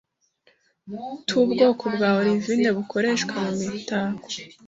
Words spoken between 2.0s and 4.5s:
olivine bukoreshwa mumitako